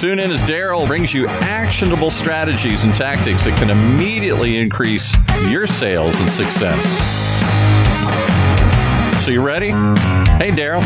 [0.00, 5.66] Tune in as Daryl brings you actionable strategies and tactics that can immediately increase your
[5.66, 6.82] sales and success.
[9.22, 9.72] So, you ready?
[10.38, 10.80] Hey, Daryl.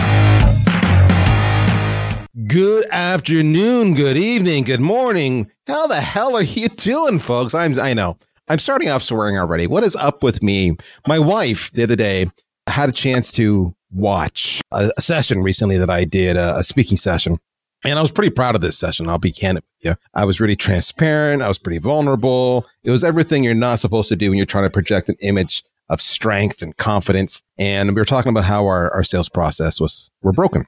[2.48, 5.48] Good afternoon, good evening, good morning.
[5.68, 7.54] How the hell are you doing, folks?
[7.54, 8.18] I'm I know.
[8.48, 9.68] I'm starting off swearing already.
[9.68, 10.76] What is up with me?
[11.06, 12.32] My wife the other day
[12.66, 16.98] had a chance to watch a, a session recently that I did, a, a speaking
[16.98, 17.38] session.
[17.84, 19.08] And I was pretty proud of this session.
[19.08, 19.96] I'll be candid with you.
[20.14, 21.42] I was really transparent.
[21.42, 22.66] I was pretty vulnerable.
[22.82, 25.62] It was everything you're not supposed to do when you're trying to project an image
[25.90, 27.42] of strength and confidence.
[27.58, 30.64] And we were talking about how our, our sales process was were broken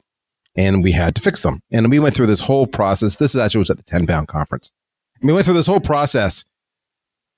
[0.57, 1.61] and we had to fix them.
[1.73, 3.17] And we went through this whole process.
[3.17, 4.73] This actually was at the Tenbound conference.
[5.23, 6.45] We went through this whole process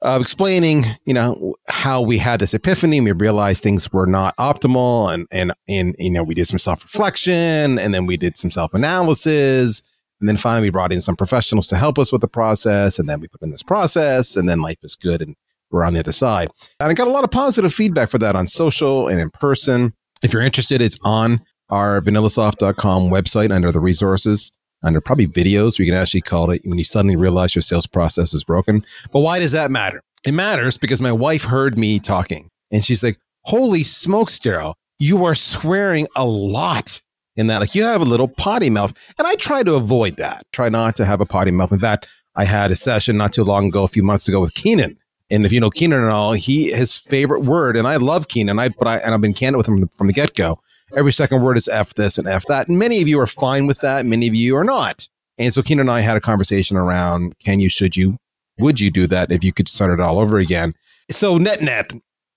[0.03, 3.01] of explaining, you know, how we had this epiphany.
[3.01, 6.85] We realized things were not optimal, and and and you know, we did some self
[6.85, 9.83] reflection, and then we did some self analysis,
[10.21, 13.09] and then finally we brought in some professionals to help us with the process, and
[13.09, 15.35] then we put in this process, and then life is good, and
[15.71, 16.49] we're on the other side.
[16.81, 19.93] And I got a lot of positive feedback for that on social and in person.
[20.23, 21.41] If you're interested, it's on
[21.71, 24.51] our vanillasoft.com website under the resources
[24.83, 27.87] under probably videos where you can actually call it when you suddenly realize your sales
[27.87, 28.84] process is broken.
[29.12, 30.03] But why does that matter?
[30.25, 35.25] It matters because my wife heard me talking and she's like, Holy smokes, Daryl, you
[35.25, 37.01] are swearing a lot
[37.37, 37.61] in that.
[37.61, 38.93] Like you have a little potty mouth.
[39.17, 41.73] And I try to avoid that, try not to have a potty mouth.
[41.73, 44.55] In fact, I had a session not too long ago, a few months ago with
[44.55, 44.99] Keenan.
[45.31, 48.59] And if you know Keenan and all, he his favorite word, and I love Keenan,
[48.59, 50.59] I but I and I've been candid with him from the get go
[50.97, 52.69] every second word is F this and F that.
[52.69, 54.06] And many of you are fine with that.
[54.06, 55.09] Many of you are not.
[55.38, 58.16] And so Keenan and I had a conversation around can you, should you,
[58.59, 60.75] would you do that if you could start it all over again?
[61.10, 61.93] So net net,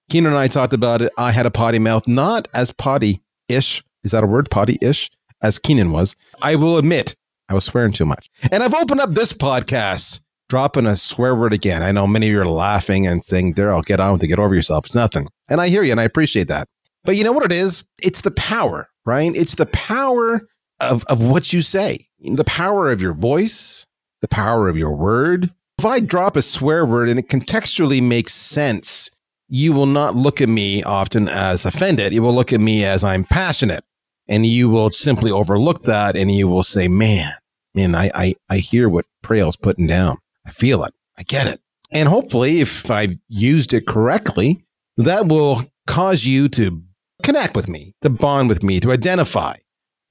[0.09, 1.11] Keenan and I talked about it.
[1.17, 3.83] I had a potty mouth, not as potty ish.
[4.03, 4.49] Is that a word?
[4.51, 5.09] Potty ish
[5.41, 6.15] as Keenan was.
[6.41, 7.15] I will admit
[7.49, 8.29] I was swearing too much.
[8.51, 11.81] And I've opened up this podcast dropping a swear word again.
[11.81, 14.39] I know many of you are laughing and saying, Daryl, get on with it, get
[14.39, 14.85] over yourself.
[14.85, 15.27] It's nothing.
[15.49, 16.67] And I hear you and I appreciate that.
[17.03, 17.83] But you know what it is?
[18.01, 19.31] It's the power, right?
[19.35, 20.41] It's the power
[20.79, 23.85] of, of what you say, the power of your voice,
[24.21, 25.51] the power of your word.
[25.79, 29.09] If I drop a swear word and it contextually makes sense,
[29.47, 32.13] you will not look at me often as offended.
[32.13, 33.83] You will look at me as I'm passionate.
[34.27, 37.31] And you will simply overlook that and you will say, man,
[37.73, 40.19] man, I, I, I hear what Praill's putting down.
[40.45, 40.93] I feel it.
[41.17, 41.59] I get it.
[41.91, 44.63] And hopefully, if I've used it correctly,
[44.97, 46.81] that will cause you to
[47.23, 49.55] connect with me, to bond with me, to identify,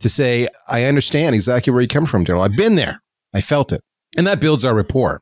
[0.00, 2.44] to say, I understand exactly where you come from, Daryl.
[2.44, 3.02] I've been there.
[3.34, 3.82] I felt it.
[4.16, 5.20] And that builds our rapport.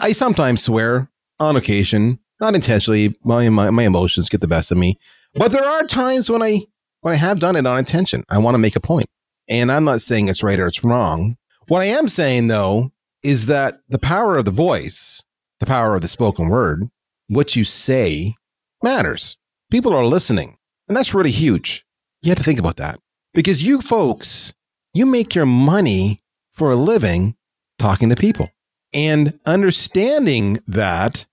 [0.00, 1.10] I sometimes swear
[1.40, 3.16] on occasion, not intentionally.
[3.24, 4.98] My, my, my emotions get the best of me.
[5.34, 6.60] But there are times when I
[7.00, 8.24] when I have done it on intention.
[8.28, 9.06] I want to make a point.
[9.48, 11.36] And I'm not saying it's right or it's wrong.
[11.68, 12.90] What I am saying though
[13.22, 15.22] is that the power of the voice,
[15.60, 16.88] the power of the spoken word,
[17.28, 18.34] what you say
[18.82, 19.36] matters.
[19.70, 20.57] People are listening.
[20.88, 21.84] And that's really huge.
[22.22, 22.98] You have to think about that
[23.34, 24.52] because you folks,
[24.94, 26.22] you make your money
[26.54, 27.36] for a living
[27.78, 28.50] talking to people
[28.92, 31.26] and understanding that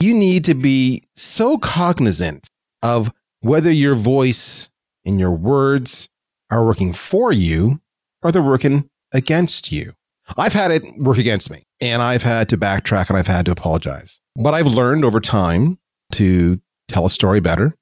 [0.00, 2.48] you need to be so cognizant
[2.82, 4.70] of whether your voice
[5.04, 6.08] and your words
[6.50, 7.80] are working for you
[8.22, 9.92] or they're working against you.
[10.36, 13.52] I've had it work against me and I've had to backtrack and I've had to
[13.52, 14.20] apologize.
[14.36, 15.78] But I've learned over time
[16.12, 17.76] to tell a story better,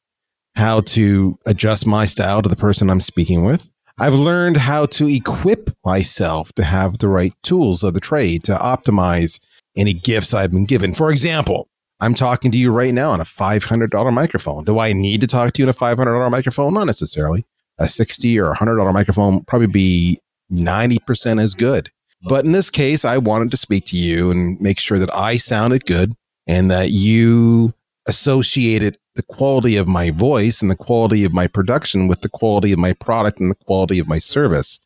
[0.59, 3.71] how to adjust my style to the person I'm speaking with.
[4.01, 8.57] I've learned how to equip myself to have the right tools of the trade to
[8.57, 9.41] optimize
[9.77, 10.95] any gifts I've been given.
[10.95, 11.69] For example,
[12.01, 14.65] I'm talking to you right now on a $500 microphone.
[14.65, 16.75] Do I need to talk to you on a $500 microphone?
[16.75, 17.45] Not necessarily.
[17.79, 20.19] A 60 or $100 microphone probably be
[20.53, 21.91] 90% as good.
[22.23, 25.37] But in this case, I wanted to speak to you and make sure that I
[25.37, 26.15] sounded good
[26.49, 27.75] and that you
[28.07, 32.71] associated the quality of my voice and the quality of my production with the quality
[32.71, 34.79] of my product and the quality of my service.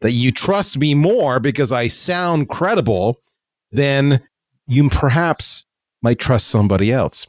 [0.00, 3.20] That you trust me more because I sound credible
[3.70, 4.20] than
[4.66, 5.64] you perhaps
[6.02, 7.24] might trust somebody else.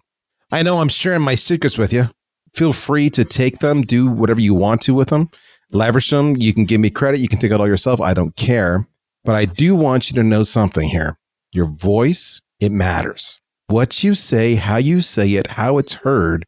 [0.51, 2.09] I know I'm sharing my secrets with you.
[2.55, 5.29] Feel free to take them, do whatever you want to with them,
[5.71, 6.35] leverage them.
[6.35, 7.19] You can give me credit.
[7.19, 8.01] You can take it all yourself.
[8.01, 8.87] I don't care.
[9.23, 11.15] But I do want you to know something here.
[11.51, 13.39] Your voice, it matters.
[13.69, 16.45] What you say, how you say it, how it's heard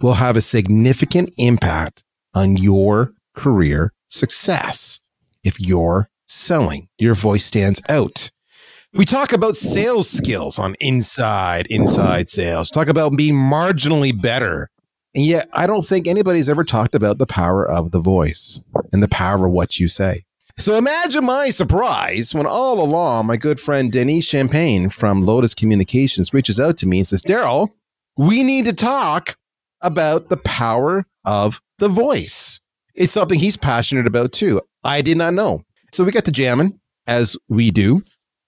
[0.00, 2.02] will have a significant impact
[2.34, 5.00] on your career success
[5.44, 6.88] if you're selling.
[6.98, 8.30] Your voice stands out.
[8.94, 12.70] We talk about sales skills on inside, inside sales.
[12.70, 14.70] Talk about being marginally better.
[15.14, 18.62] And yet, I don't think anybody's ever talked about the power of the voice
[18.92, 20.24] and the power of what you say.
[20.56, 26.32] So imagine my surprise when all along my good friend Denis Champagne from Lotus Communications
[26.32, 27.70] reaches out to me and says, Daryl,
[28.16, 29.36] we need to talk
[29.80, 32.60] about the power of the voice.
[32.94, 34.60] It's something he's passionate about too.
[34.84, 35.64] I did not know.
[35.92, 36.78] So we got to jamming
[37.08, 38.04] as we do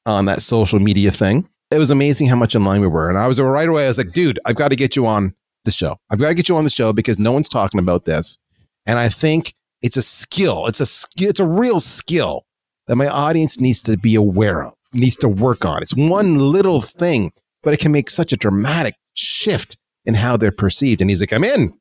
[0.07, 1.49] on that social media thing.
[1.73, 3.09] It was amazing how much in line we were.
[3.09, 5.35] And I was right away, I was like, dude, I've got to get you on
[5.65, 5.97] the show.
[6.11, 8.39] I've got to get you on the show because no one's talking about this.
[8.87, 9.55] And I think
[9.87, 10.67] it's a skill.
[10.67, 11.09] It's a.
[11.19, 12.45] It's a real skill
[12.89, 15.83] that my audience needs to be aware of, needs to work on.
[15.83, 20.53] It's one little thing, but it can make such a dramatic shift in how they're
[20.53, 21.01] perceived.
[21.01, 21.73] And he's like, I'm in.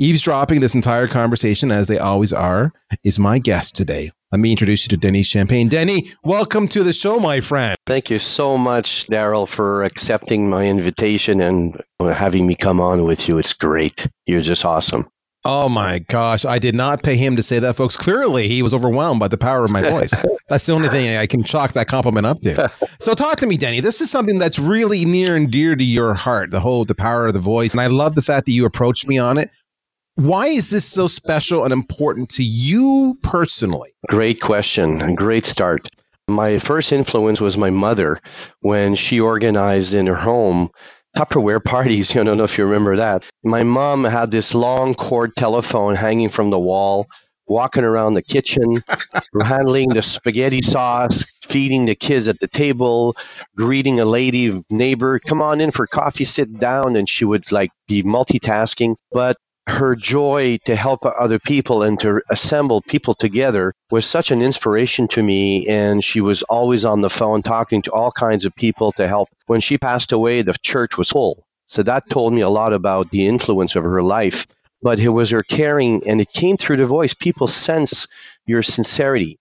[0.00, 2.72] Eavesdropping this entire conversation, as they always are,
[3.02, 4.10] is my guest today.
[4.30, 5.68] Let me introduce you to Denis Champagne.
[5.68, 7.76] Denny, welcome to the show, my friend.
[7.86, 13.28] Thank you so much, Daryl, for accepting my invitation and having me come on with
[13.28, 13.38] you.
[13.38, 14.06] It's great.
[14.26, 15.08] You're just awesome.
[15.50, 17.96] Oh my gosh, I did not pay him to say that, folks.
[17.96, 20.12] Clearly, he was overwhelmed by the power of my voice.
[20.50, 22.70] that's the only thing I can chalk that compliment up to.
[23.00, 23.80] So, talk to me, Denny.
[23.80, 27.28] This is something that's really near and dear to your heart the whole, the power
[27.28, 27.72] of the voice.
[27.72, 29.48] And I love the fact that you approached me on it.
[30.16, 33.88] Why is this so special and important to you personally?
[34.08, 35.14] Great question.
[35.14, 35.88] Great start.
[36.28, 38.20] My first influence was my mother
[38.60, 40.68] when she organized in her home
[41.16, 42.10] Tupperware parties.
[42.16, 43.24] I don't know if you remember that.
[43.44, 47.06] My mom had this long cord telephone hanging from the wall,
[47.46, 48.82] walking around the kitchen,
[49.42, 53.16] handling the spaghetti sauce, feeding the kids at the table,
[53.56, 57.70] greeting a lady neighbor, come on in for coffee, sit down, and she would like
[57.88, 58.96] be multitasking.
[59.10, 59.36] But
[59.68, 65.06] her joy to help other people and to assemble people together was such an inspiration
[65.08, 65.66] to me.
[65.68, 69.28] And she was always on the phone talking to all kinds of people to help.
[69.46, 71.44] When she passed away, the church was full.
[71.66, 74.46] So that told me a lot about the influence of her life.
[74.80, 77.12] But it was her caring, and it came through the voice.
[77.12, 78.06] People sense
[78.46, 79.38] your sincerity.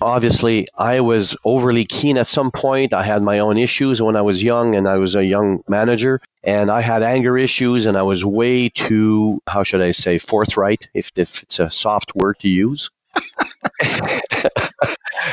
[0.00, 2.92] Obviously, I was overly keen at some point.
[2.92, 6.20] I had my own issues when I was young and I was a young manager
[6.42, 10.88] and I had anger issues and I was way too, how should I say, forthright,
[10.94, 12.90] if, if it's a soft word to use.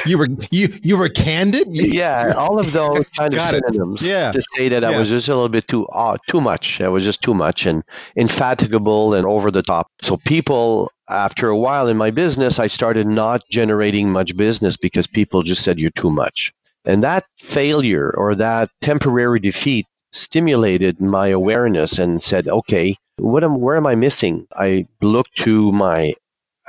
[0.06, 1.68] you were you you were candid.
[1.72, 4.02] yeah, all of those kind of synonyms.
[4.02, 4.32] Yeah.
[4.32, 4.90] to say that yeah.
[4.90, 6.82] I was just a little bit too uh, too much.
[6.82, 7.84] I was just too much and
[8.16, 9.92] infatigable and over the top.
[10.02, 15.08] So people, after a while in my business, I started not generating much business because
[15.08, 16.54] people just said you're too much.
[16.86, 23.60] And that failure or that temporary defeat stimulated my awareness and said, okay, what am,
[23.60, 24.48] where am I missing?
[24.56, 26.14] I looked to my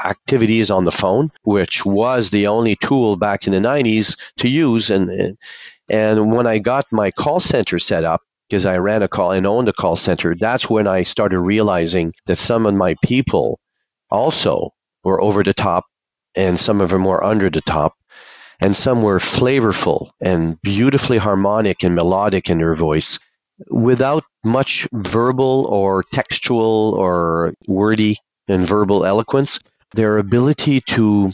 [0.04, 4.90] activities on the phone, which was the only tool back in the 90s to use.
[4.90, 5.38] And,
[5.88, 9.46] and when I got my call center set up, because I ran a call and
[9.46, 13.58] owned a call center, that's when I started realizing that some of my people
[14.12, 14.72] also
[15.02, 15.86] were over the top
[16.36, 17.94] and some of them were under the top.
[18.60, 23.18] And some were flavorful and beautifully harmonic and melodic in their voice
[23.68, 29.58] without much verbal or textual or wordy and verbal eloquence
[29.94, 31.32] their ability to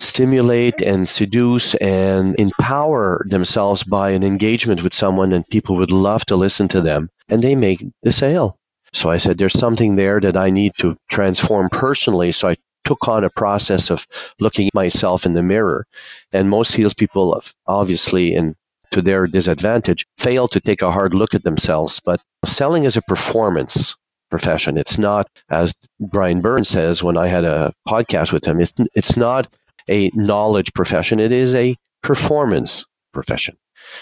[0.00, 6.24] stimulate and seduce and empower themselves by an engagement with someone and people would love
[6.24, 8.58] to listen to them and they make the sale.
[8.92, 12.32] So I said, there's something there that I need to transform personally.
[12.32, 14.06] So I took on a process of
[14.40, 15.86] looking at myself in the mirror.
[16.32, 18.54] And most salespeople, obviously, and
[18.90, 22.00] to their disadvantage, fail to take a hard look at themselves.
[22.04, 23.94] But selling is a performance
[24.30, 24.78] profession.
[24.78, 29.16] It's not, as Brian Burns says when I had a podcast with him, it's, it's
[29.16, 29.48] not
[29.88, 33.56] a knowledge profession, it is a performance profession.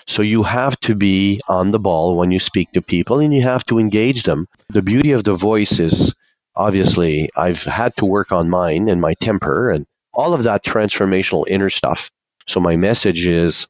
[0.06, 3.42] So you have to be on the ball when you speak to people and you
[3.42, 4.46] have to engage them.
[4.70, 6.14] The beauty of the voice is
[6.56, 11.44] obviously I've had to work on mine and my temper and all of that transformational
[11.48, 12.10] inner stuff.
[12.48, 13.66] So my message is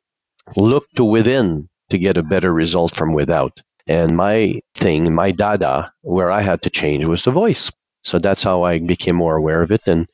[0.57, 3.61] look to within to get a better result from without.
[3.87, 7.71] And my thing, my dada, where I had to change was the voice.
[8.05, 9.83] So that's how I became more aware of it.
[9.87, 10.07] And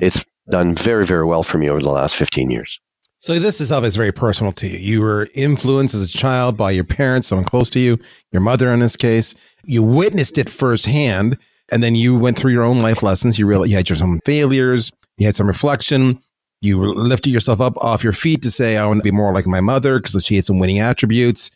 [0.00, 2.80] it's done very, very well for me over the last 15 years.
[3.20, 4.78] So this is is very personal to you.
[4.78, 7.98] You were influenced as a child by your parents, someone close to you,
[8.32, 9.34] your mother in this case.
[9.64, 11.36] You witnessed it firsthand,
[11.72, 13.38] and then you went through your own life lessons.
[13.38, 16.20] You realized you had your own failures, you had some reflection.
[16.60, 19.46] You lifted yourself up off your feet to say, "I want to be more like
[19.46, 21.50] my mother" because she had some winning attributes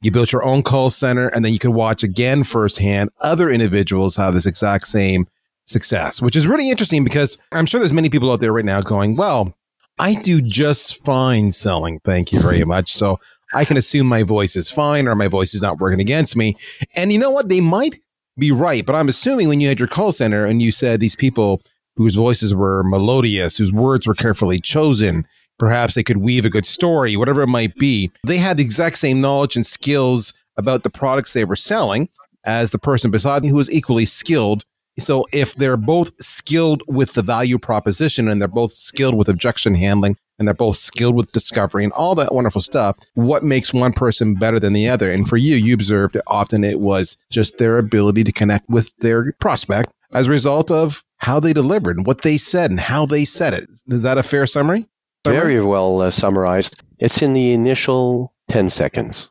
[0.00, 4.14] You built your own call center, and then you could watch again firsthand other individuals
[4.16, 5.26] have this exact same
[5.66, 8.80] success, which is really interesting because I'm sure there's many people out there right now
[8.80, 9.54] going, well,
[9.98, 12.00] I do just fine selling.
[12.04, 12.94] Thank you very much.
[12.94, 13.18] So
[13.54, 16.56] I can assume my voice is fine or my voice is not working against me.
[16.94, 17.48] And you know what?
[17.48, 17.98] They might
[18.38, 21.16] be right, but I'm assuming when you had your call center and you said these
[21.16, 21.62] people
[21.96, 25.24] whose voices were melodious, whose words were carefully chosen,
[25.58, 28.98] perhaps they could weave a good story, whatever it might be, they had the exact
[28.98, 32.08] same knowledge and skills about the products they were selling
[32.44, 34.64] as the person beside me who was equally skilled
[34.98, 39.74] so if they're both skilled with the value proposition and they're both skilled with objection
[39.74, 43.92] handling and they're both skilled with discovery and all that wonderful stuff, what makes one
[43.92, 45.10] person better than the other?
[45.10, 49.32] And for you, you observed often it was just their ability to connect with their
[49.40, 53.24] prospect as a result of how they delivered and what they said and how they
[53.24, 53.68] said it.
[53.70, 54.88] Is that a fair summary?
[55.24, 56.80] Very well uh, summarized.
[56.98, 59.28] It's in the initial 10 seconds.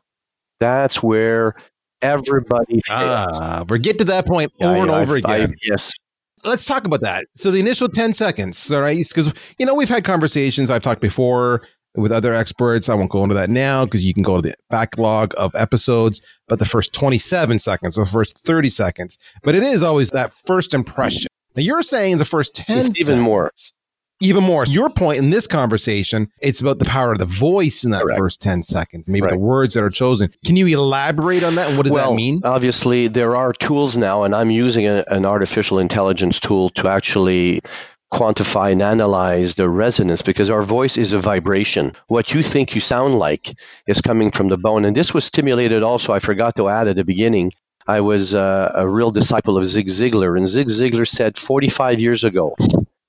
[0.60, 1.54] That's where
[2.02, 3.28] everybody fails.
[3.32, 5.50] Ah, we get to that point over yeah, and over I, again.
[5.50, 5.92] I, yes.
[6.44, 7.26] Let's talk about that.
[7.34, 9.04] So the initial 10 seconds, all right?
[9.06, 10.70] Because, you know, we've had conversations.
[10.70, 11.62] I've talked before
[11.96, 12.88] with other experts.
[12.88, 16.22] I won't go into that now because you can go to the backlog of episodes,
[16.46, 19.18] but the first 27 seconds, the first 30 seconds.
[19.42, 21.26] But it is always that first impression.
[21.56, 23.50] Now you're saying the first 10 it's even more
[24.20, 24.64] even more.
[24.66, 28.18] Your point in this conversation, it's about the power of the voice in that Correct.
[28.18, 29.32] first 10 seconds, maybe right.
[29.32, 30.32] the words that are chosen.
[30.44, 31.76] Can you elaborate on that?
[31.76, 32.40] What does well, that mean?
[32.44, 37.60] Obviously, there are tools now, and I'm using a, an artificial intelligence tool to actually
[38.12, 41.92] quantify and analyze the resonance because our voice is a vibration.
[42.08, 43.54] What you think you sound like
[43.86, 44.84] is coming from the bone.
[44.84, 47.52] And this was stimulated also, I forgot to add at the beginning.
[47.86, 52.22] I was uh, a real disciple of Zig Ziglar, and Zig Ziglar said 45 years
[52.24, 52.54] ago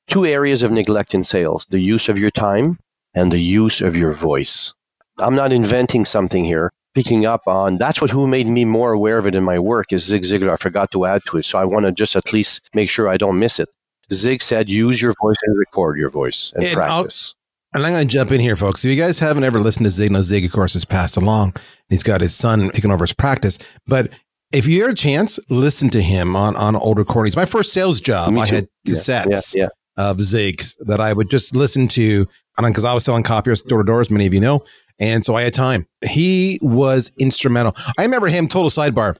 [0.09, 2.77] two areas of neglect in sales the use of your time
[3.13, 4.73] and the use of your voice.
[5.17, 6.71] I'm not inventing something here.
[6.95, 9.93] Picking up on that's what who made me more aware of it in my work
[9.93, 10.51] is Zig Ziglar.
[10.51, 13.07] I forgot to add to it, so I want to just at least make sure
[13.07, 13.69] I don't miss it.
[14.11, 17.35] Zig said, "Use your voice and record your voice and, and practice."
[17.73, 18.83] I'll, and I'm going to jump in here, folks.
[18.83, 21.55] If you guys haven't ever listened to Zig, now Zig, of course, has passed along.
[21.89, 24.09] He's got his son taking over his practice, but
[24.51, 27.35] if you had a chance, listen to him on on old recordings.
[27.35, 29.53] My first sales job, I had cassettes.
[29.55, 32.25] Yeah, yeah, of Zigs that I would just listen to
[32.57, 34.63] And because I was selling copiers door to door, as many of you know.
[34.97, 35.85] And so I had time.
[36.05, 37.75] He was instrumental.
[37.97, 39.17] I remember him, total sidebar,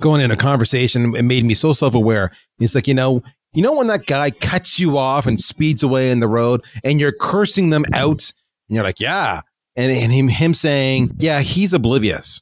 [0.00, 1.16] going in a conversation.
[1.16, 2.30] It made me so self aware.
[2.58, 3.22] He's like, you know,
[3.54, 7.00] you know, when that guy cuts you off and speeds away in the road and
[7.00, 8.32] you're cursing them out,
[8.68, 9.40] and you're like, yeah.
[9.76, 12.40] And, and him, him saying, yeah, he's oblivious.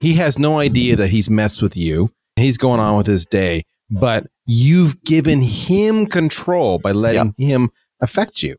[0.00, 2.10] He has no idea that he's messed with you.
[2.36, 7.70] He's going on with his day but you've given him control by letting him
[8.00, 8.56] affect you.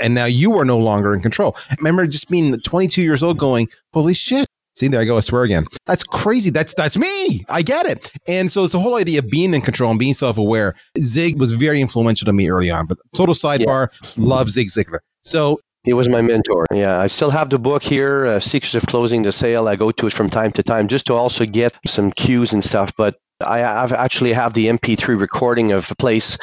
[0.00, 1.56] And now you are no longer in control.
[1.70, 4.46] I remember just being 22 years old going, holy shit.
[4.74, 5.18] See, there I go.
[5.18, 5.66] I swear again.
[5.84, 6.48] That's crazy.
[6.48, 7.44] That's that's me.
[7.50, 8.10] I get it.
[8.26, 10.74] And so it's the whole idea of being in control and being self-aware.
[10.98, 12.86] Zig was very influential to me early on.
[12.86, 14.08] But total sidebar, yeah.
[14.16, 15.00] love Zig Ziglar.
[15.20, 16.64] So he was my mentor.
[16.72, 19.68] Yeah, I still have the book here, uh, Secrets of Closing the Sale.
[19.68, 22.64] I go to it from time to time just to also get some cues and
[22.64, 22.92] stuff.
[22.96, 26.38] But I have actually have the MP3 recording of a place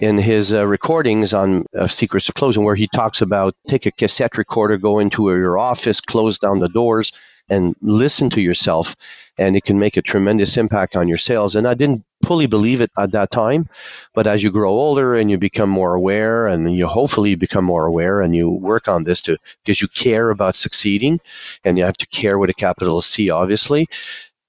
[0.00, 3.92] in his uh, recordings on uh, Secrets of Closing where he talks about take a
[3.92, 7.12] cassette recorder, go into your office, close down the doors,
[7.48, 8.96] and listen to yourself.
[9.36, 11.56] And it can make a tremendous impact on your sales.
[11.56, 13.66] And I didn't fully believe it at that time.
[14.14, 17.86] But as you grow older and you become more aware, and you hopefully become more
[17.86, 21.20] aware and you work on this to because you care about succeeding
[21.64, 23.88] and you have to care with a capital C, obviously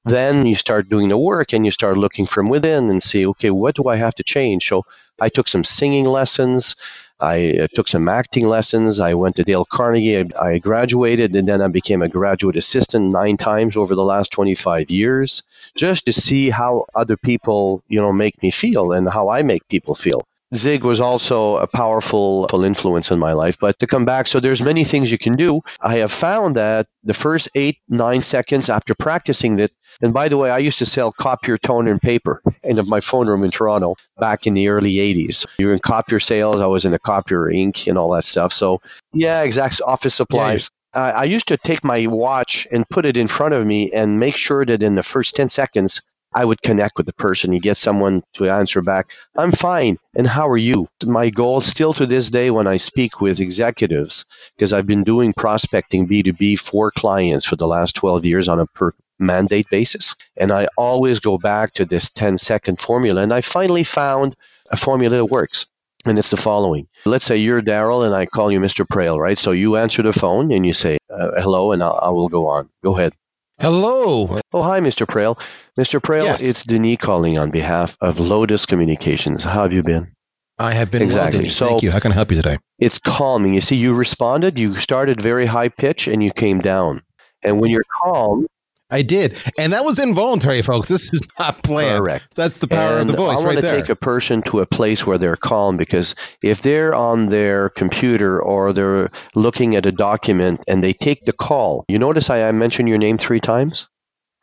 [0.06, 3.50] then you start doing the work and you start looking from within and see, okay,
[3.50, 4.68] what do I have to change?
[4.68, 4.86] So
[5.20, 6.76] I took some singing lessons.
[7.20, 9.00] I uh, took some acting lessons.
[9.00, 10.20] I went to Dale Carnegie.
[10.20, 14.32] I, I, graduated and then I became a graduate assistant nine times over the last
[14.32, 15.42] 25 years
[15.76, 19.68] just to see how other people, you know, make me feel and how I make
[19.70, 20.28] people feel.
[20.56, 23.58] Zig was also a powerful influence in my life.
[23.60, 25.62] But to come back, so there's many things you can do.
[25.82, 29.72] I have found that the first eight, nine seconds after practicing it,
[30.02, 33.28] and by the way, I used to sell copier toner and paper in my phone
[33.28, 35.46] room in Toronto back in the early 80s.
[35.58, 38.54] You were in copier sales, I was in the copier ink and all that stuff.
[38.54, 38.82] So,
[39.14, 40.70] yeah, exact office supplies.
[40.94, 43.92] Yeah, uh, I used to take my watch and put it in front of me
[43.92, 46.02] and make sure that in the first 10 seconds,
[46.36, 47.54] I would connect with the person.
[47.54, 49.98] You get someone to answer back, I'm fine.
[50.16, 50.86] And how are you?
[51.06, 54.26] My goal still to this day when I speak with executives,
[54.56, 58.66] because I've been doing prospecting B2B for clients for the last 12 years on a
[58.68, 60.14] per mandate basis.
[60.36, 63.22] And I always go back to this 10 second formula.
[63.22, 64.36] And I finally found
[64.72, 65.66] a formula that works.
[66.06, 66.88] And it's the following.
[67.06, 68.86] Let's say you're Daryl and I call you Mr.
[68.86, 69.38] Praill, right?
[69.38, 72.46] So you answer the phone and you say, uh, hello, and I'll, I will go
[72.48, 72.70] on.
[72.84, 73.14] Go ahead.
[73.60, 74.40] Hello.
[74.54, 75.06] Oh, hi, Mr.
[75.08, 75.40] Praill.
[75.80, 76.02] Mr.
[76.02, 76.44] Praill, Yes.
[76.44, 79.44] it's Denis calling on behalf of Lotus Communications.
[79.44, 80.12] How have you been?
[80.60, 81.44] I have been Exactly.
[81.44, 81.52] well.
[81.52, 81.92] So- Thank you.
[81.92, 82.58] How can I help you today?
[82.80, 83.54] It's calming.
[83.54, 87.02] You see, you responded, you started very high pitch, and you came down.
[87.44, 88.46] And when you're calm,
[88.92, 90.88] I did, and that was involuntary, folks.
[90.90, 92.00] This is not planned.
[92.02, 92.36] correct.
[92.36, 94.66] That's the power and of the voice I want to take a person to a
[94.68, 96.14] place where they're calm because
[96.44, 101.34] if they're on their computer or they're looking at a document and they take the
[101.34, 103.88] call, you notice I, I mentioned your name three times?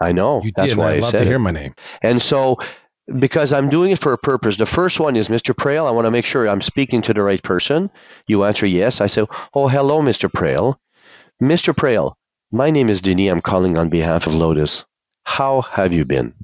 [0.01, 0.43] I know.
[0.43, 0.79] you That's did.
[0.79, 1.29] why I'd I love said to it.
[1.29, 1.75] hear my name.
[2.03, 2.59] And so,
[3.19, 5.55] because I'm doing it for a purpose, the first one is Mr.
[5.55, 5.87] Praill.
[5.87, 7.91] I want to make sure I'm speaking to the right person.
[8.27, 9.01] You answer yes.
[9.01, 10.29] I say, Oh, hello, Mr.
[10.29, 10.75] Praill.
[11.41, 11.73] Mr.
[11.75, 12.15] Praill,
[12.53, 13.33] my name is Denis.
[13.33, 14.85] I'm calling on behalf of Lotus.
[15.25, 16.35] How have you been?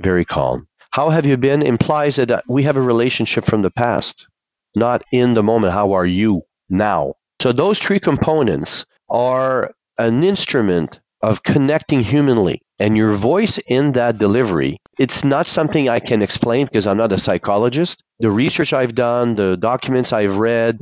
[0.00, 0.66] Very calm.
[0.92, 4.26] How have you been implies that we have a relationship from the past,
[4.74, 5.74] not in the moment.
[5.74, 7.14] How are you now?
[7.42, 12.62] So, those three components are an instrument of connecting humanly.
[12.78, 17.12] And your voice in that delivery, it's not something I can explain because I'm not
[17.12, 18.02] a psychologist.
[18.20, 20.80] The research I've done, the documents I've read,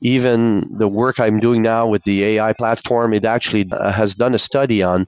[0.00, 4.34] even the work I'm doing now with the AI platform, it actually uh, has done
[4.34, 5.06] a study on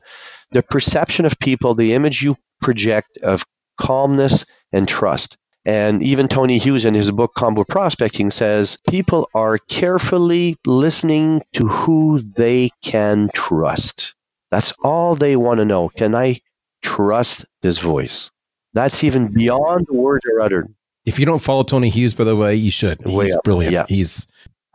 [0.53, 3.45] the perception of people, the image you project of
[3.79, 5.37] calmness and trust.
[5.65, 11.69] And even Tony Hughes in his book Combo Prospecting says people are carefully listening to
[11.69, 14.15] who they can trust.
[14.51, 15.91] That's all they want to know.
[15.91, 16.41] Can I
[16.81, 18.31] trust this voice?
[18.73, 20.75] That's even beyond the words are uttered.
[21.05, 23.01] If you don't follow Tony Hughes, by the way, you should.
[23.07, 23.73] He's brilliant.
[23.73, 23.87] Yeah.
[23.89, 24.27] He's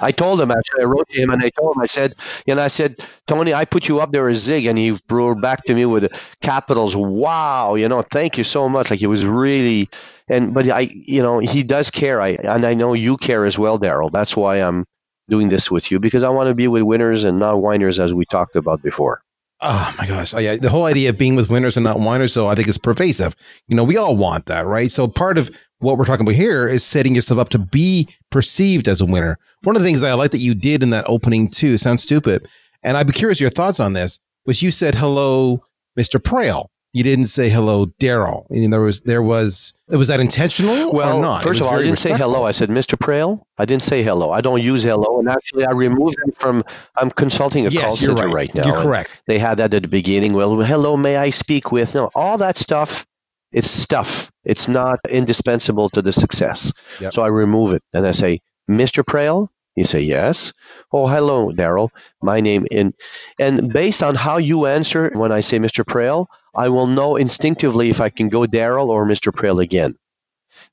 [0.03, 0.81] I told him actually.
[0.81, 1.81] I wrote to him and I told him.
[1.81, 2.15] I said,
[2.47, 5.63] and I said, Tony, I put you up there as Zig, and he wrote back
[5.65, 6.95] to me with capitals.
[6.95, 8.91] Wow, you know, thank you so much.
[8.91, 9.89] Like it was really,
[10.27, 12.21] and but I, you know, he does care.
[12.21, 14.11] I and I know you care as well, Daryl.
[14.11, 14.85] That's why I'm
[15.29, 18.13] doing this with you because I want to be with winners and not whiners, as
[18.13, 19.21] we talked about before.
[19.65, 20.33] Oh my gosh.
[20.33, 20.57] Oh, yeah.
[20.57, 23.33] The whole idea of being with winners and not whiners, so I think is pervasive.
[23.69, 24.91] You know, we all want that, right?
[24.91, 25.49] So part of
[25.79, 29.37] what we're talking about here is setting yourself up to be perceived as a winner.
[29.63, 32.03] One of the things that I like that you did in that opening too, sounds
[32.03, 32.45] stupid.
[32.83, 35.63] And I'd be curious your thoughts on this, was you said hello,
[35.97, 36.19] Mr.
[36.19, 36.67] Praill.
[36.95, 38.45] You didn't say hello, Daryl.
[38.51, 41.43] I mean, there was there was was that intentional Well, or not?
[41.43, 42.45] First of all, I didn't say hello.
[42.45, 42.95] I said Mr.
[42.95, 43.41] Praill.
[43.57, 44.31] I didn't say hello.
[44.31, 46.63] I don't use hello, and actually, I removed it from.
[46.95, 48.33] I'm consulting a call Yes, you're center right.
[48.35, 48.67] right now.
[48.67, 49.23] You're correct.
[49.25, 50.33] They had that at the beginning.
[50.33, 51.95] Well, hello, may I speak with?
[51.95, 53.07] No, all that stuff.
[53.51, 54.31] It's stuff.
[54.43, 56.71] It's not indispensable to the success.
[56.99, 57.13] Yep.
[57.13, 59.03] So I remove it and I say, Mr.
[59.03, 59.49] Praill.
[59.75, 60.53] You say yes.
[60.91, 61.89] Oh, hello, Daryl.
[62.21, 62.93] My name in,
[63.39, 65.83] and based on how you answer when I say Mr.
[65.83, 69.31] Praill, I will know instinctively if I can go Daryl or Mr.
[69.31, 69.95] Praill again.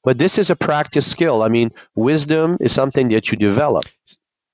[0.04, 1.42] But this is a practice skill.
[1.42, 3.86] I mean, wisdom is something that you develop.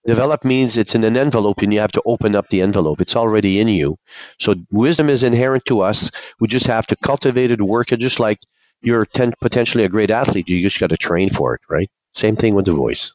[0.07, 3.01] Develop means it's in an envelope and you have to open up the envelope.
[3.01, 3.99] It's already in you.
[4.41, 6.11] So wisdom is inherent to us.
[6.41, 8.39] We just have to cultivate it, work it, just like
[8.83, 10.49] you're ten, potentially a great athlete.
[10.49, 11.91] You just got to train for it, right?
[12.17, 13.13] Same thing with the voice.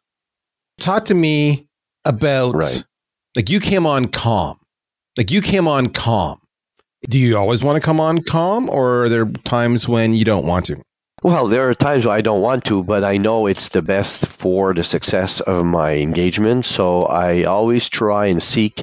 [0.80, 1.68] Talk to me
[2.06, 2.84] about Right.
[3.36, 4.58] like you came on calm
[5.18, 6.40] like you came on calm
[7.10, 10.46] do you always want to come on calm or are there times when you don't
[10.46, 10.82] want to
[11.24, 14.74] Well, there are times I don't want to, but I know it's the best for
[14.74, 16.66] the success of my engagement.
[16.66, 18.82] So I always try and seek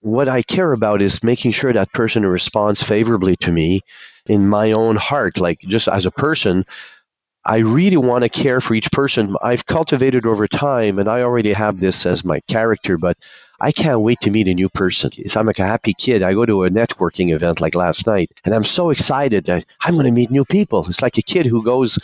[0.00, 3.82] what I care about is making sure that person responds favorably to me
[4.26, 5.38] in my own heart.
[5.38, 6.64] Like just as a person,
[7.48, 9.36] I really want to care for each person.
[9.40, 13.16] I've cultivated over time, and I already have this as my character, but
[13.60, 15.12] I can't wait to meet a new person.
[15.36, 16.24] I'm like a happy kid.
[16.24, 19.94] I go to a networking event like last night, and I'm so excited that I'm
[19.94, 20.80] going to meet new people.
[20.80, 22.00] It's like a kid who goes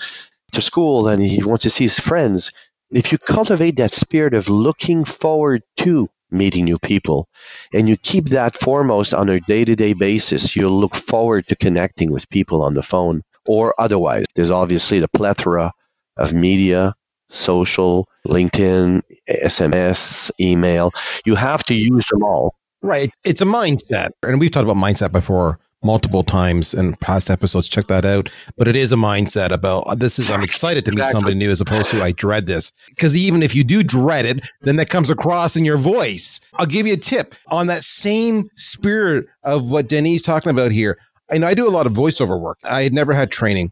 [0.53, 2.53] to school and he wants to see his friends.
[2.93, 7.27] If you cultivate that spirit of looking forward to meeting new people,
[7.75, 11.57] and you keep that foremost on a day to day basis, you'll look forward to
[11.57, 14.25] connecting with people on the phone or otherwise.
[14.35, 15.73] There's obviously the plethora
[16.17, 16.95] of media,
[17.31, 20.93] social, LinkedIn, SMS, email.
[21.25, 22.55] You have to use them all.
[22.83, 27.69] right it's a mindset and we've talked about mindset before multiple times in past episodes
[27.69, 30.91] check that out but it is a mindset about oh, this is i'm excited to
[30.91, 31.13] meet Exactly.
[31.13, 34.41] somebody new as opposed to i dread this because even if you do dread it
[34.63, 38.49] then that comes across in your voice i'll give you a tip on that same
[38.57, 40.99] spirit of what denny's talking about here
[41.39, 43.71] know i do a lot of voiceover work i had never had training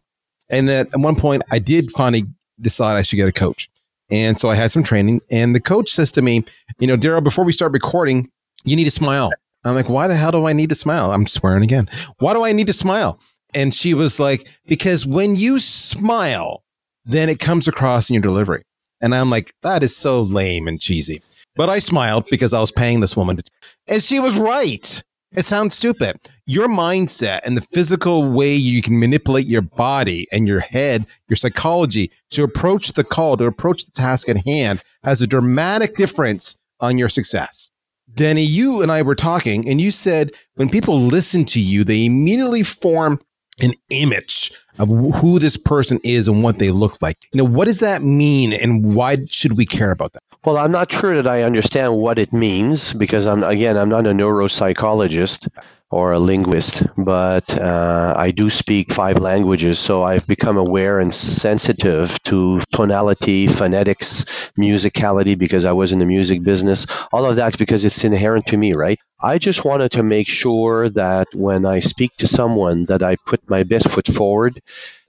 [0.49, 2.23] and at one point i did finally
[2.59, 3.69] decide i should get a coach
[4.09, 6.43] and so i had some training and the coach says to me
[6.79, 8.29] you know daryl before we start recording
[8.63, 9.31] you need to smile
[9.63, 11.11] I'm like, why the hell do I need to smile?
[11.11, 11.89] I'm swearing again.
[12.17, 13.19] Why do I need to smile?
[13.53, 16.63] And she was like, because when you smile,
[17.05, 18.63] then it comes across in your delivery.
[19.01, 21.21] And I'm like, that is so lame and cheesy.
[21.55, 23.39] But I smiled because I was paying this woman.
[23.87, 25.03] And she was right.
[25.33, 26.19] It sounds stupid.
[26.45, 31.37] Your mindset and the physical way you can manipulate your body and your head, your
[31.37, 36.57] psychology to approach the call, to approach the task at hand has a dramatic difference
[36.81, 37.69] on your success.
[38.13, 42.05] Denny, you and I were talking, and you said when people listen to you, they
[42.05, 43.21] immediately form
[43.61, 47.15] an image of who this person is and what they look like.
[47.31, 50.23] You know, what does that mean, and why should we care about that?
[50.43, 54.07] Well, I'm not sure that I understand what it means because I'm again I'm not
[54.07, 55.47] a neuropsychologist
[55.91, 61.13] or a linguist, but uh, I do speak five languages, so I've become aware and
[61.13, 64.23] sensitive to tonality, phonetics,
[64.57, 66.87] musicality because I was in the music business.
[67.13, 68.97] All of that's because it's inherent to me, right?
[69.21, 73.47] I just wanted to make sure that when I speak to someone that I put
[73.47, 74.59] my best foot forward.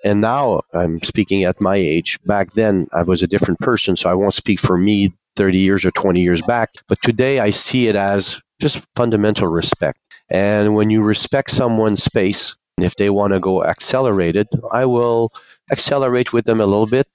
[0.04, 2.18] And now I'm speaking at my age.
[2.26, 5.84] Back then I was a different person, so I won't speak for me 30 years
[5.84, 6.70] or 20 years back.
[6.88, 9.98] But today I see it as just fundamental respect.
[10.30, 15.32] And when you respect someone's space, if they want to go accelerated, I will
[15.70, 17.06] accelerate with them a little bit.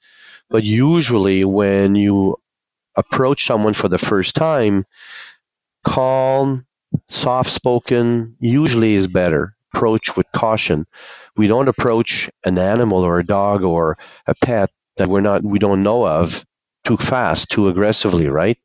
[0.49, 2.37] But usually, when you
[2.95, 4.85] approach someone for the first time,
[5.83, 6.65] calm,
[7.09, 9.55] soft spoken usually is better.
[9.73, 10.85] Approach with caution.
[11.35, 15.59] We don't approach an animal or a dog or a pet that we're not we
[15.59, 16.45] don't know of
[16.87, 18.57] too fast, too aggressively, right?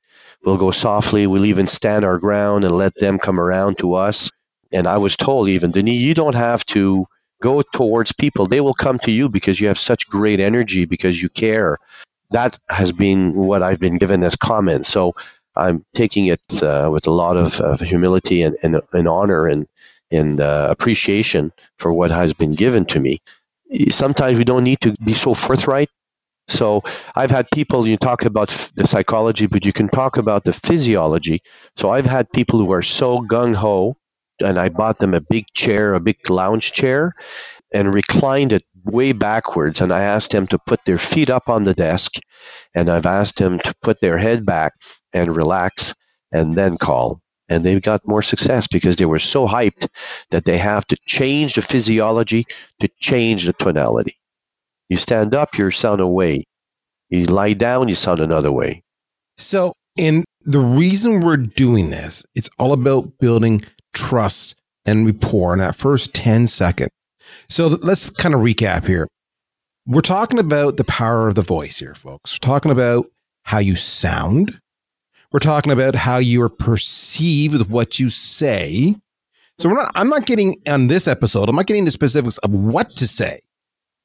[0.44, 1.26] We'll go softly.
[1.26, 4.30] We'll even stand our ground and let them come around to us.
[4.72, 7.06] And I was told even, Denis, you don't have to
[7.42, 8.46] go towards people.
[8.46, 11.78] They will come to you because you have such great energy, because you care.
[12.30, 14.88] That has been what I've been given as comments.
[14.88, 15.14] So
[15.56, 19.66] I'm taking it uh, with a lot of, of humility and, and, and, honor and,
[20.10, 23.20] and uh, appreciation for what has been given to me.
[23.90, 25.90] Sometimes we don't need to be so forthright.
[26.48, 26.82] So
[27.14, 31.42] I've had people, you talk about the psychology, but you can talk about the physiology.
[31.76, 33.96] So I've had people who are so gung ho
[34.40, 37.14] and I bought them a big chair, a big lounge chair,
[37.72, 39.80] and reclined it way backwards.
[39.80, 42.14] And I asked them to put their feet up on the desk,
[42.74, 44.74] and I've asked them to put their head back
[45.12, 45.94] and relax,
[46.32, 47.20] and then call.
[47.48, 49.88] And they got more success because they were so hyped
[50.30, 52.46] that they have to change the physiology
[52.80, 54.16] to change the tonality.
[54.92, 56.44] You stand up, you sound a way.
[57.08, 58.82] You lie down, you sound another way.
[59.38, 63.62] So, in the reason we're doing this, it's all about building
[63.94, 66.90] trust and rapport in that first 10 seconds.
[67.48, 69.08] So let's kind of recap here.
[69.86, 72.34] We're talking about the power of the voice here, folks.
[72.34, 73.06] We're talking about
[73.44, 74.60] how you sound.
[75.32, 78.94] We're talking about how you are perceived with what you say.
[79.56, 82.52] So we're not, I'm not getting on this episode, I'm not getting the specifics of
[82.52, 83.40] what to say.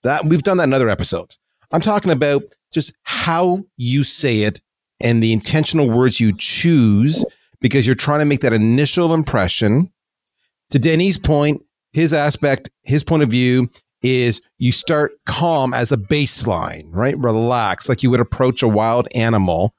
[0.03, 1.37] That we've done that in other episodes.
[1.71, 4.61] I'm talking about just how you say it
[4.99, 7.25] and the intentional words you choose
[7.59, 9.91] because you're trying to make that initial impression.
[10.71, 11.61] To Denny's point,
[11.93, 13.69] his aspect, his point of view
[14.01, 17.17] is you start calm as a baseline, right?
[17.17, 19.73] Relax, like you would approach a wild animal,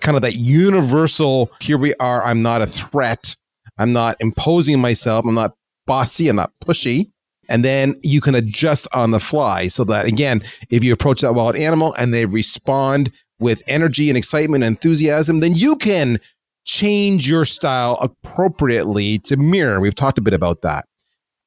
[0.00, 3.36] kind of that universal, here we are, I'm not a threat.
[3.78, 5.24] I'm not imposing myself.
[5.26, 5.54] I'm not
[5.86, 6.28] bossy.
[6.28, 7.10] I'm not pushy.
[7.50, 11.34] And then you can adjust on the fly so that, again, if you approach that
[11.34, 16.18] wild animal and they respond with energy and excitement and enthusiasm, then you can
[16.64, 19.80] change your style appropriately to mirror.
[19.80, 20.86] We've talked a bit about that.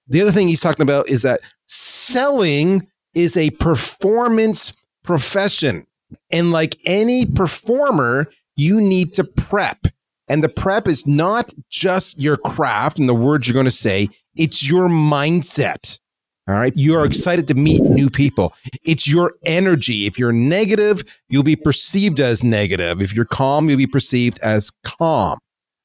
[0.08, 2.86] The other thing he's talking about is that selling
[3.16, 5.88] is a performance profession.
[6.32, 9.88] And like any performer, you need to prep.
[10.28, 14.10] And the prep is not just your craft and the words you're going to say,
[14.36, 16.00] it's your mindset.
[16.48, 16.76] All right.
[16.76, 18.54] You are excited to meet new people.
[18.84, 20.06] It's your energy.
[20.08, 23.02] If you're negative, you'll be perceived as negative.
[23.02, 25.39] If you're calm, you'll be perceived as calm.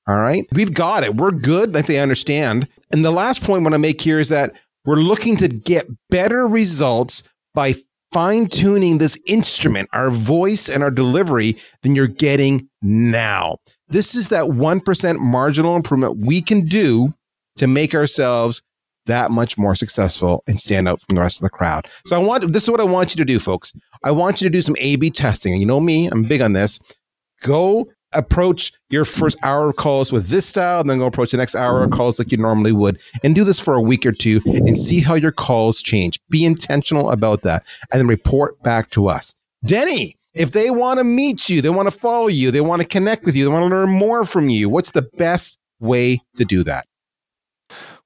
[0.09, 0.47] All right.
[0.53, 1.15] We've got it.
[1.15, 1.73] We're good.
[1.73, 2.67] Think they understand.
[2.91, 4.53] And the last point I want to make here is that
[4.85, 7.23] we're looking to get better results
[7.55, 7.75] by
[8.11, 13.59] fine tuning this instrument, our voice and our delivery, than you're getting now.
[13.89, 17.15] This is that 1% marginal improvement we can do
[17.59, 18.63] to make ourselves
[19.07, 21.89] that much more successful and stand out from the rest of the crowd.
[22.05, 23.73] So I want this is what I want you to do, folks.
[24.05, 25.53] I want you to do some A/B testing.
[25.53, 26.79] And you know me, I'm big on this.
[27.43, 31.37] Go approach your first hour of calls with this style, and then go approach the
[31.37, 34.13] next hour of calls like you normally would, and do this for a week or
[34.13, 36.19] two and see how your calls change.
[36.31, 39.35] Be intentional about that, and then report back to us.
[39.65, 42.89] Denny, if they want to meet you, they want to follow you, they want to
[42.89, 46.45] connect with you, they want to learn more from you, what's the best way to
[46.45, 46.87] do that?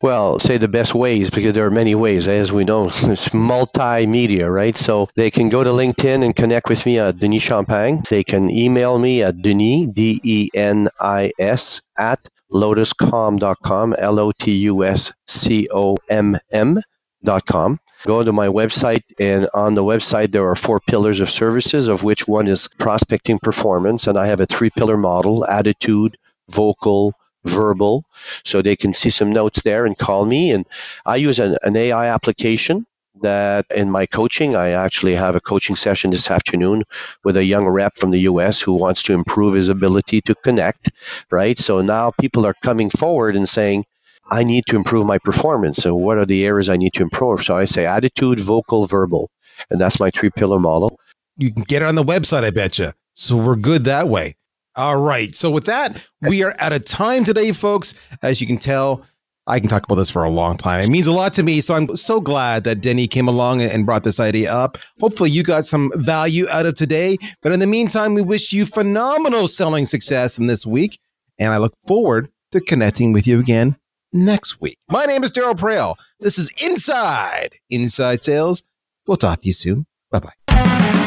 [0.02, 2.86] Well, say the best ways because there are many ways, as we know.
[3.14, 4.76] It's multimedia, right?
[4.76, 8.02] So they can go to LinkedIn and connect with me at Denis Champagne.
[8.10, 12.18] They can email me at Denis, D E N I S, at
[12.50, 17.78] lotuscomm.com, L O T U S C O M M.com.
[18.04, 22.02] Go to my website, and on the website, there are four pillars of services, of
[22.02, 24.08] which one is prospecting performance.
[24.08, 26.18] And I have a three pillar model attitude,
[26.50, 28.04] vocal, verbal.
[28.44, 30.50] So they can see some notes there and call me.
[30.50, 30.66] And
[31.06, 32.86] I use an, an AI application
[33.20, 36.84] that in my coaching, I actually have a coaching session this afternoon
[37.24, 40.90] with a young rep from the US who wants to improve his ability to connect,
[41.30, 41.58] right?
[41.58, 43.84] So now people are coming forward and saying,
[44.30, 45.76] I need to improve my performance.
[45.78, 47.44] So what are the areas I need to improve?
[47.44, 49.30] So I say attitude, vocal, verbal.
[49.70, 50.98] And that's my three pillar model.
[51.36, 52.92] You can get it on the website, I bet you.
[53.14, 54.36] So we're good that way.
[54.76, 55.34] All right.
[55.34, 57.94] So with that, we are out of time today, folks.
[58.22, 59.04] As you can tell,
[59.46, 60.80] I can talk about this for a long time.
[60.80, 61.60] It means a lot to me.
[61.60, 64.78] So I'm so glad that Denny came along and brought this idea up.
[65.00, 67.18] Hopefully, you got some value out of today.
[67.42, 70.98] But in the meantime, we wish you phenomenal selling success in this week.
[71.38, 73.76] And I look forward to connecting with you again
[74.12, 74.78] next week.
[74.90, 75.96] My name is Daryl Praill.
[76.20, 78.62] This is Inside Inside Sales.
[79.06, 79.86] We'll talk to you soon.
[80.10, 80.98] Bye bye.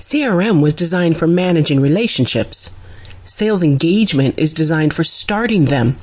[0.00, 2.74] CRM was designed for managing relationships.
[3.26, 5.98] Sales engagement is designed for starting them.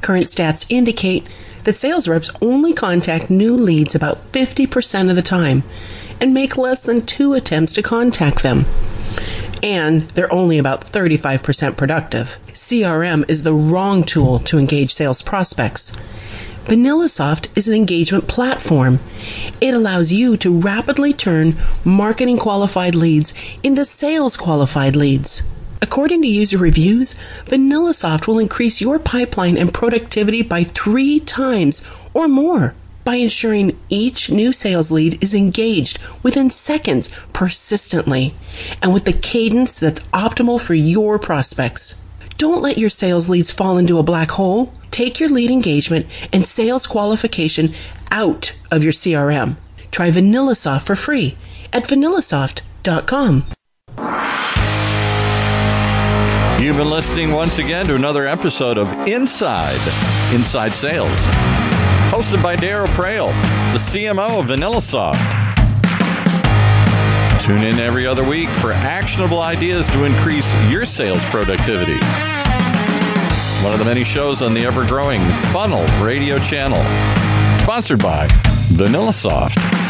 [0.00, 1.26] Current stats indicate
[1.64, 5.64] that sales reps only contact new leads about 50% of the time
[6.18, 8.64] and make less than two attempts to contact them.
[9.62, 12.38] And they're only about 35% productive.
[12.48, 15.94] CRM is the wrong tool to engage sales prospects.
[16.66, 19.00] VanillaSoft is an engagement platform.
[19.60, 25.42] It allows you to rapidly turn marketing qualified leads into sales qualified leads.
[25.82, 27.14] According to user reviews,
[27.46, 34.30] VanillaSoft will increase your pipeline and productivity by three times or more by ensuring each
[34.30, 38.34] new sales lead is engaged within seconds persistently
[38.80, 42.06] and with the cadence that's optimal for your prospects.
[42.38, 44.72] Don't let your sales leads fall into a black hole.
[44.90, 47.74] Take your lead engagement and sales qualification
[48.10, 49.56] out of your CRM.
[49.90, 51.36] Try VanillaSoft for free
[51.72, 53.44] at vanillasoft.com.
[56.62, 59.80] You've been listening once again to another episode of Inside
[60.32, 61.18] Inside Sales,
[62.12, 63.32] hosted by Daryl Praill,
[63.72, 65.41] the CMO of VanillaSoft.
[67.42, 71.98] Tune in every other week for actionable ideas to increase your sales productivity.
[73.64, 76.78] One of the many shows on the ever growing Funnel Radio channel,
[77.58, 78.28] sponsored by
[78.68, 79.81] VanillaSoft.